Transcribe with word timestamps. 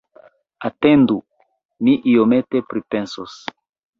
Atendu, 0.69 1.17
mi 1.87 1.95
iomete 2.13 2.65
pripensos! 2.73 3.39